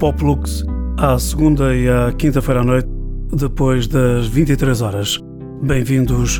Pop 0.00 0.18
Lux 0.22 0.64
à 0.96 1.18
segunda 1.18 1.76
e 1.76 1.86
à 1.86 2.10
quinta-feira 2.10 2.62
à 2.62 2.64
noite, 2.64 2.88
depois 3.34 3.86
das 3.86 4.26
23 4.28 4.80
horas. 4.80 5.18
Bem-vindos, 5.62 6.38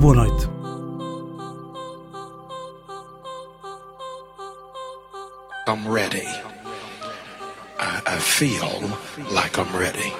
boa 0.00 0.16
noite. 0.16 0.48
I'm 5.68 5.86
ready. 5.86 6.26
I, 7.78 8.02
I 8.06 8.18
feel 8.18 8.66
like 9.32 9.56
I'm 9.56 9.72
ready. 9.78 10.12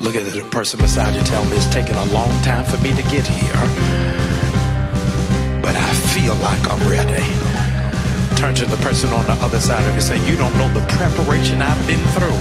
Look 0.00 0.16
at 0.16 0.24
the 0.24 0.42
person 0.50 0.80
beside 0.80 1.14
you, 1.14 1.22
tell 1.22 1.44
me 1.44 1.56
it's 1.56 1.72
taken 1.72 1.94
a 1.94 2.04
long 2.06 2.32
time 2.42 2.64
for 2.64 2.82
me 2.82 2.90
to 2.94 3.02
get 3.12 3.24
here. 3.28 3.62
But 5.62 5.76
I 5.76 5.94
feel 6.10 6.34
like 6.42 6.68
I'm 6.68 6.82
ready. 6.90 7.53
Turn 8.44 8.54
to 8.56 8.66
the 8.66 8.76
person 8.84 9.08
on 9.14 9.24
the 9.24 9.32
other 9.40 9.58
side 9.58 9.82
of 9.88 9.94
you, 9.94 10.02
say, 10.02 10.18
You 10.28 10.36
don't 10.36 10.54
know 10.58 10.68
the 10.68 10.84
preparation 11.00 11.62
I've 11.62 11.80
been 11.86 12.04
through. 12.12 12.36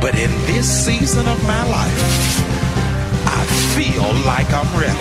But 0.00 0.18
in 0.18 0.30
this 0.48 0.64
season 0.64 1.28
of 1.28 1.36
my 1.44 1.62
life, 1.68 2.00
I 3.28 3.44
feel 3.76 4.08
like 4.24 4.48
I'm 4.56 4.64
ready. 4.80 4.96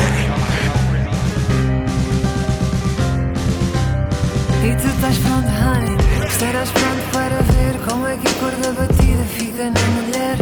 Pronto 6.74 7.04
para 7.14 7.42
ver 7.54 7.80
como 7.88 8.08
é 8.08 8.18
que 8.18 8.28
a 8.28 8.34
cor 8.34 8.52
da 8.52 8.72
batida 8.72 9.24
fica 9.38 9.64
na 9.70 9.86
mulher 9.96 10.38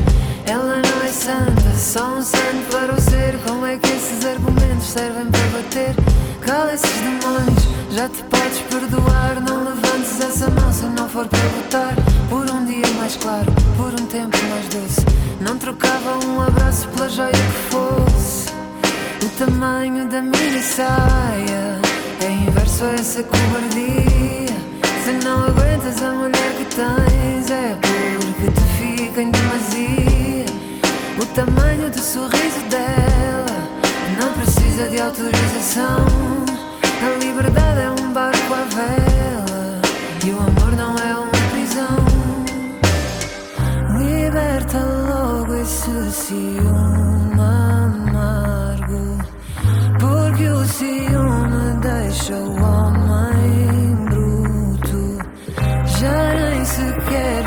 Ela 0.47 0.77
não 0.77 1.03
é 1.03 1.11
santa, 1.11 1.75
só 1.77 2.15
um 2.15 2.21
santo 2.21 2.71
para 2.71 2.93
o 2.93 2.99
ser 2.99 3.37
Como 3.45 3.65
é 3.65 3.77
que 3.77 3.87
esses 3.87 4.25
argumentos 4.25 4.87
servem 4.87 5.27
para 5.27 5.47
bater? 5.49 5.95
Cala 6.41 6.73
esses 6.73 7.01
demônios, 7.01 7.67
já 7.91 8.09
te 8.09 8.30
podes 8.51 8.61
perdoar 8.61 9.41
Não 9.41 9.63
levantes 9.63 10.19
essa 10.19 10.49
mão 10.49 10.71
se 10.71 10.85
não 10.85 11.07
for 11.07 11.27
para 11.27 11.39
lutar 11.39 11.95
Por 12.29 12.49
um 12.49 12.65
dia 12.65 12.87
mais 12.97 13.15
claro, 13.15 13.51
por 13.77 13.93
um 13.93 14.05
tempo 14.07 14.37
mais 14.49 14.67
doce 14.67 15.05
Não 15.39 15.57
trocava 15.57 16.25
um 16.25 16.41
abraço 16.41 16.87
pela 16.89 17.09
joia 17.09 17.31
que 17.31 17.75
fosse 17.75 18.49
O 19.25 19.29
tamanho 19.37 20.07
da 20.09 20.21
minha 20.21 20.61
saia 20.61 21.79
é 22.23 22.31
inverso 22.47 22.83
a 22.83 22.93
essa 22.93 23.23
cobardia. 23.23 24.55
Se 25.03 25.25
não 25.25 25.43
aguentas 25.45 26.03
a 26.03 26.11
mulher 26.11 26.53
que 26.55 26.65
tens, 26.65 27.49
é 27.49 27.75
porque 27.81 28.51
te 28.51 28.61
fica 28.77 29.23
em 29.23 29.31
demasia. 29.31 30.45
O 31.19 31.25
tamanho 31.33 31.89
do 31.89 31.99
sorriso 31.99 32.59
dela 32.69 33.57
não 34.19 34.31
precisa 34.33 34.87
de 34.89 35.01
autorização. 35.01 36.05
A 37.03 37.25
liberdade 37.25 37.79
é 37.79 37.89
um 37.89 38.13
barco 38.13 38.40
à 38.53 38.63
vela 38.65 39.81
e 40.25 40.29
o 40.31 40.39
amor 40.39 40.71
não 40.75 40.95
é 40.97 41.15
uma 41.15 41.31
prisão. 41.51 42.05
Liberta 43.97 44.79
logo 44.79 45.53
esse 45.55 46.11
ciúme 46.11 47.39
amargo, 47.39 49.17
porque 49.99 50.47
o 50.47 50.65
ciúme 50.65 51.79
deixa 51.81 52.35
o 52.35 52.55
homem 52.61 53.95
bruto. 54.05 55.17
Já 55.99 56.33
nem 56.35 56.65
sequer 56.65 57.40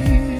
you. 0.00 0.39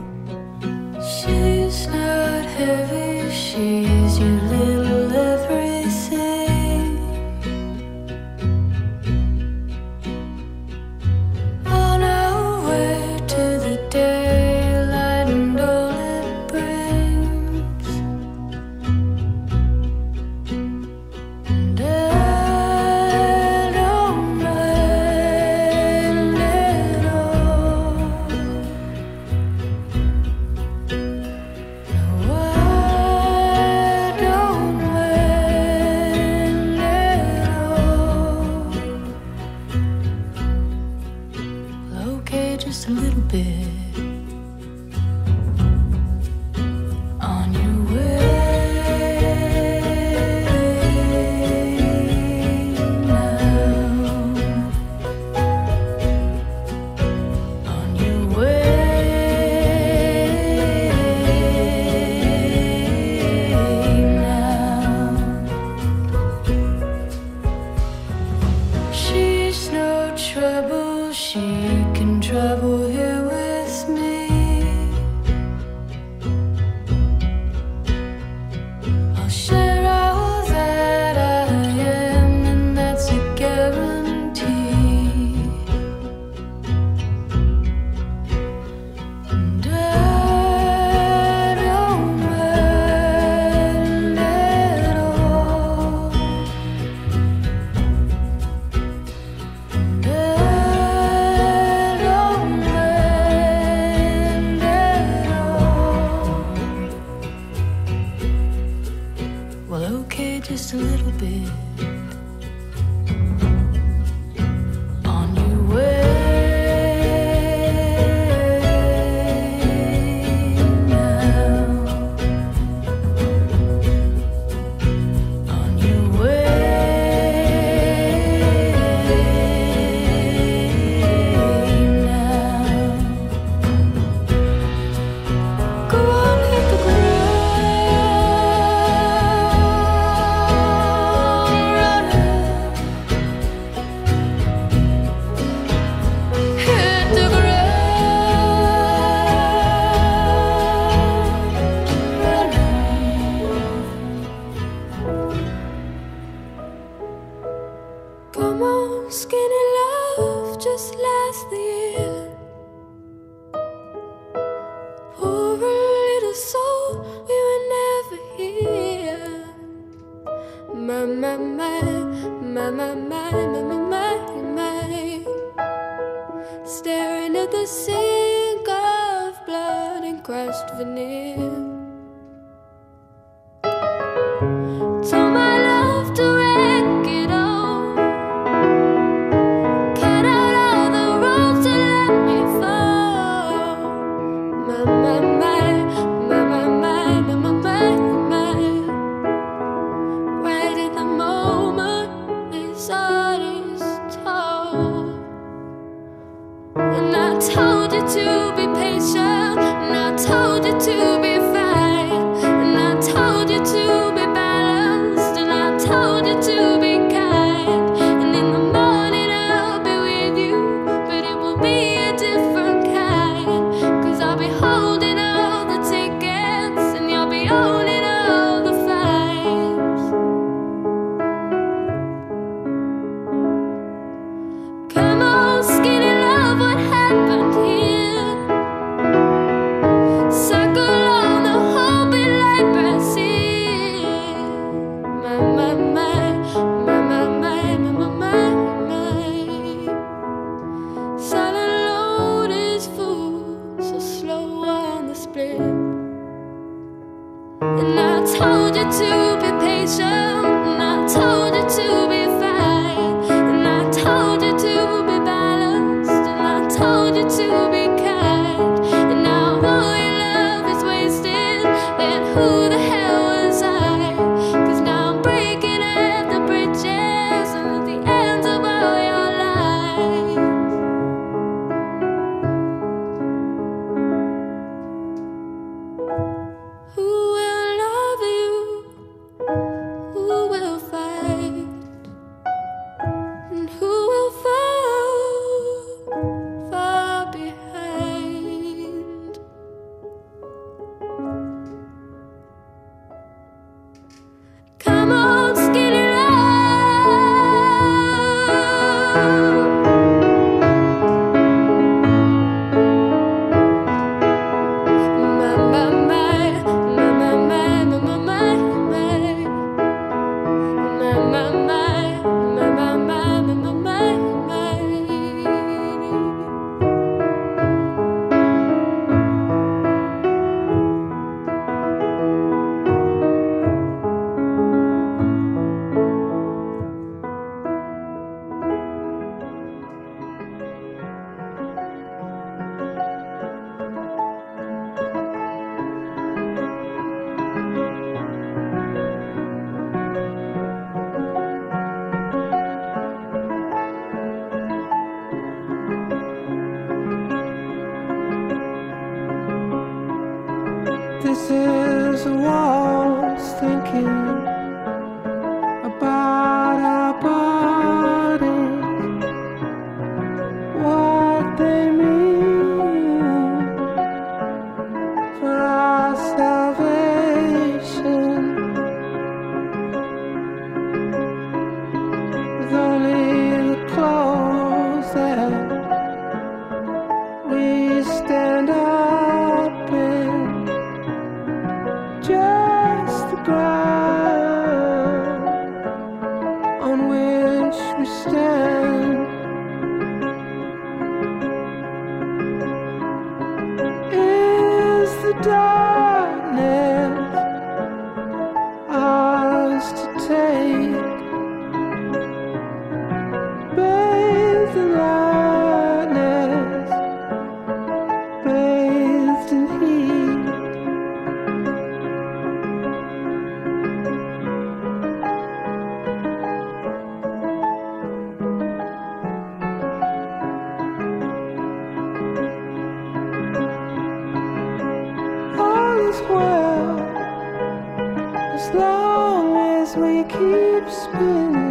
we 439.95 440.23
keep 440.23 440.89
spinning. 440.89 441.70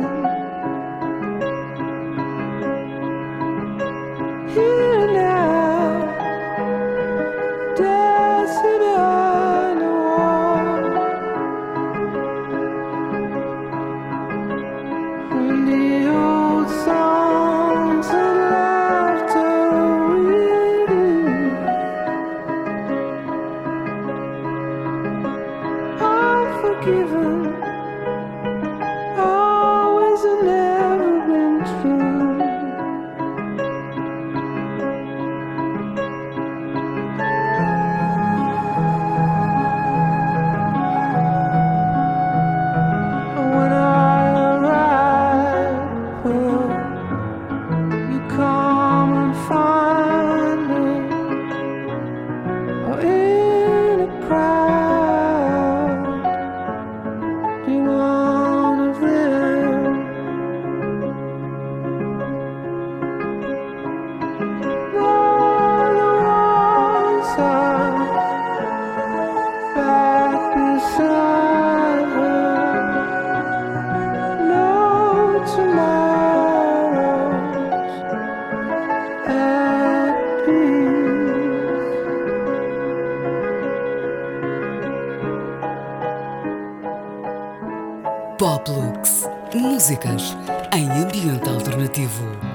Músicas 89.71 90.37
em 90.75 90.91
ambiente 90.91 91.49
alternativo. 91.49 92.50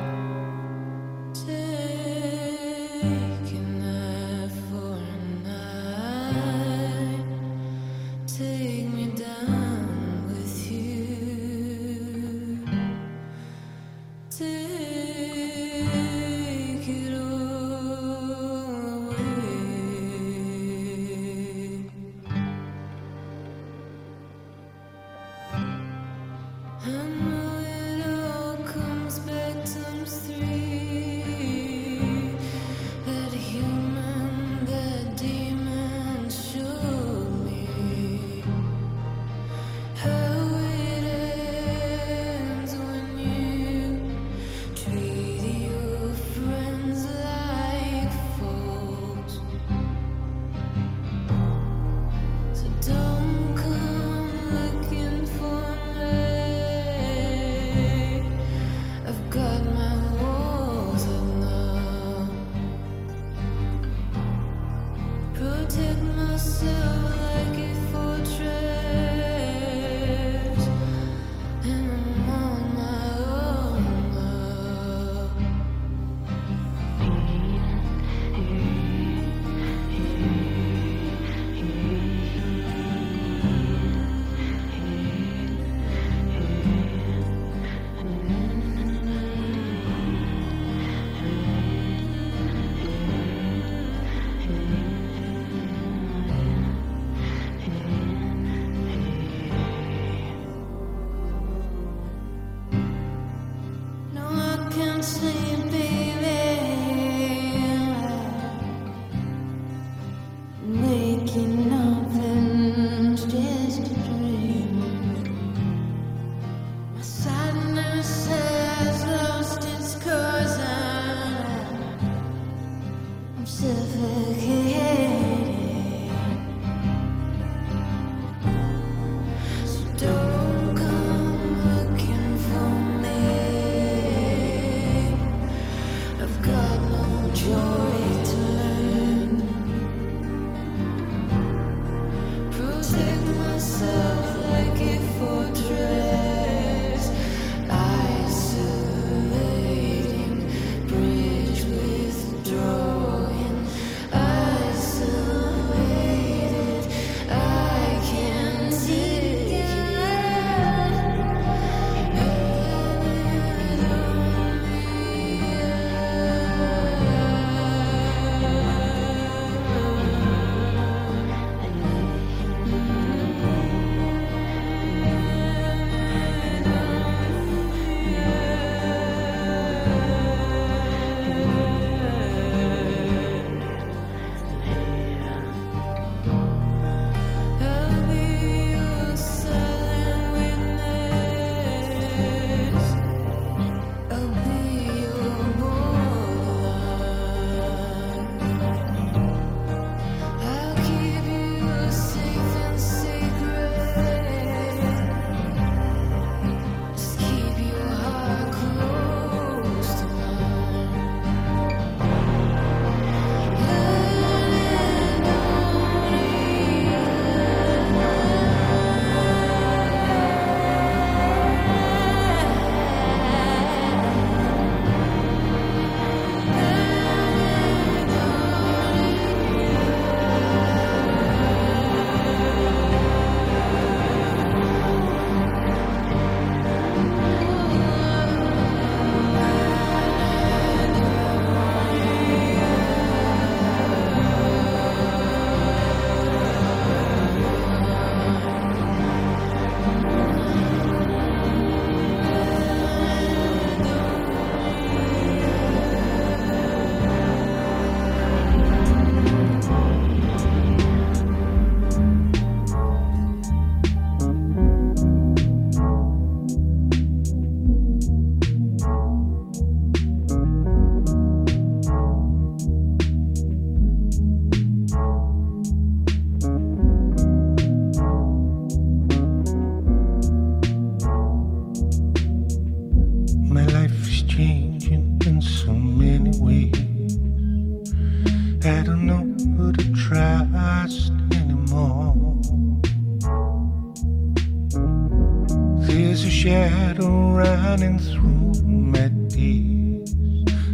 There's 295.95 296.25
a 296.25 296.29
shadow 296.29 297.31
running 297.31 297.99
through 297.99 298.67
my 298.67 299.08
days, 299.29 300.13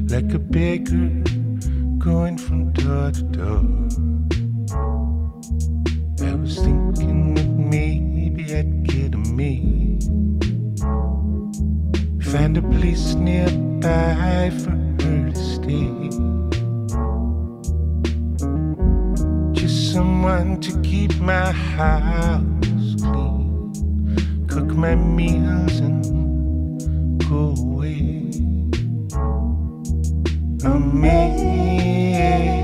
like 0.10 0.34
a 0.34 0.40
beggar 0.40 1.10
going 2.00 2.40
from 2.40 2.74
door 2.74 3.12
to 3.12 3.22
door. 3.30 3.64
I 6.28 6.34
was 6.34 6.56
thinking 6.56 7.36
that 7.36 7.50
maybe 7.50 8.52
I'd 8.52 8.84
get 8.88 9.14
a 9.14 9.20
me, 9.20 10.00
find 12.32 12.58
a 12.58 12.64
place 12.64 13.14
nearby 13.14 14.50
for 14.64 14.72
her 15.04 15.30
to 15.30 15.44
stay. 15.54 16.10
Just 19.54 19.94
someone 19.94 20.60
to 20.62 20.82
keep 20.82 21.16
my 21.20 21.52
house 21.52 22.51
cook 24.52 24.76
my 24.76 24.96
meals 24.96 25.80
and 25.80 26.04
go 27.30 27.56
away. 27.58 28.30
Amazing. 30.66 32.61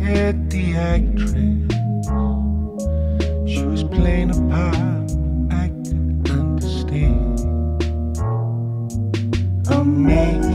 hit 0.00 0.50
the 0.50 0.76
actress. 0.76 1.34
She 3.52 3.62
was 3.64 3.82
playing 3.84 4.30
a 4.30 4.40
part 4.50 5.10
I 5.52 5.68
could 5.84 6.30
understand. 6.30 7.40
Amazing. 9.68 10.49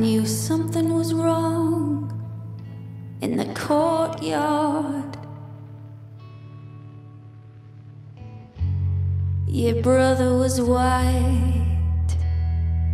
knew 0.00 0.26
something 0.26 0.92
was 0.92 1.14
wrong 1.14 2.10
in 3.20 3.36
the 3.36 3.46
courtyard. 3.54 5.16
Your 9.46 9.80
brother 9.82 10.36
was 10.36 10.60
white 10.60 12.16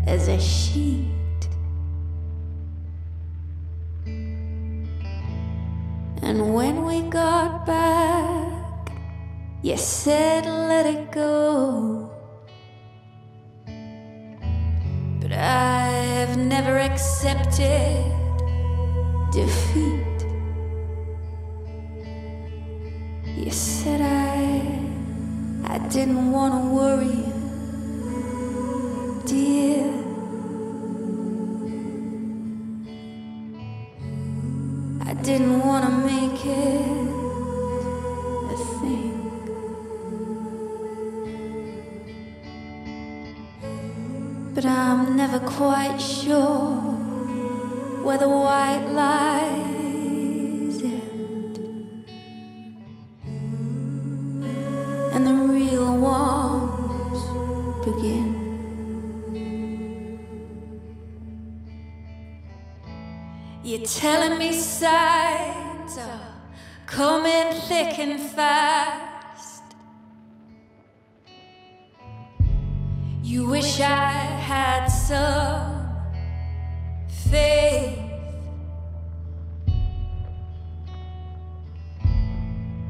as 0.06 0.28
a 0.28 0.38
sheet, 0.38 1.48
and 6.22 6.54
when 6.54 6.84
we 6.84 7.00
got 7.02 7.64
back, 7.64 8.92
you 9.62 9.76
said, 9.76 10.44
Let 10.44 10.86
it 10.86 11.10
go. 11.10 11.89
share. 17.60 17.89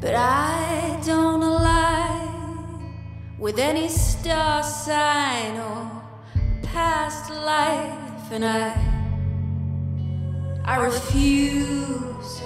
But 0.01 0.15
I 0.15 0.99
don't 1.05 1.43
align 1.43 2.95
with 3.39 3.59
any 3.59 3.89
star 3.89 4.63
sign 4.63 5.59
or 5.59 6.03
past 6.63 7.31
life, 7.31 8.33
and 8.33 8.45
I 8.45 8.73
I 10.65 10.77
refuse 10.77 12.41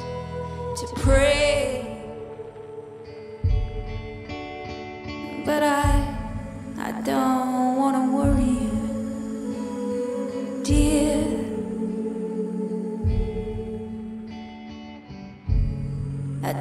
to 0.80 0.86
pray. 0.96 2.02
But 5.46 5.62
I 5.62 6.16
I 6.76 6.90
don't. 7.04 7.33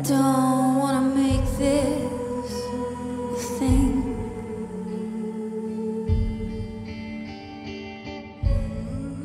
don't 0.04 0.80
wanna 0.80 1.01
make 1.01 1.45
this 1.58 2.51
a 3.32 3.36
thing. 3.58 4.01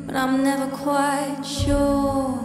But 0.05 0.15
I'm 0.15 0.41
never 0.41 0.67
quite 0.67 1.43
sure. 1.43 2.38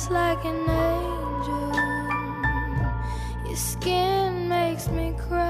just 0.00 0.12
like 0.12 0.42
an 0.46 0.70
angel. 0.70 1.72
Your 3.44 3.56
skin 3.56 4.48
makes 4.48 4.88
me 4.88 5.14
cry. 5.28 5.49